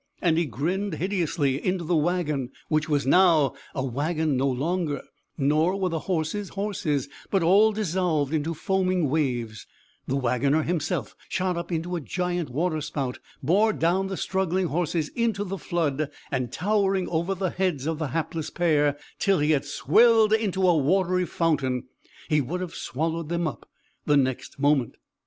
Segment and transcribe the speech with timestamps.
[0.19, 5.03] And he grinned hideously into the wagon which was now a wagon no longer,
[5.37, 9.67] nor were the horses horses; but all dissolved into foaming waves;
[10.07, 15.43] the wagoner himself shot up into a giant Waterspout, bore down the struggling horse into
[15.43, 20.33] the flood, and, towering over the heads of the hapless pair, till he had swelled
[20.33, 21.83] into a watery fountain,
[22.27, 23.69] he would have swallowed them up
[24.07, 24.95] the next moment.